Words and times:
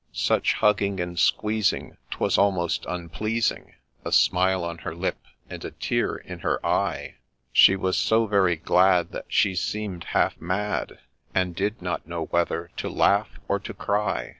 Such 0.13 0.53
hugging 0.55 0.99
and 0.99 1.19
squeezing! 1.19 1.95
'twas 2.09 2.35
almost 2.35 2.87
unpleasing, 2.89 3.75
A 4.03 4.11
smile 4.11 4.63
on 4.63 4.79
her 4.79 4.95
lip, 4.95 5.19
and 5.47 5.63
a 5.63 5.69
tear 5.69 6.15
in 6.15 6.39
her 6.39 6.59
eye'; 6.65 7.17
She 7.53 7.75
was 7.75 7.97
so 7.99 8.25
very 8.25 8.55
glad, 8.55 9.11
that 9.11 9.25
she 9.27 9.53
seem'd 9.53 10.05
half 10.05 10.41
mad, 10.41 10.97
And 11.35 11.55
did 11.55 11.83
not 11.83 12.07
know 12.07 12.25
whether 12.25 12.71
to 12.77 12.89
laugh 12.89 13.29
or 13.47 13.59
to 13.59 13.75
cry. 13.75 14.29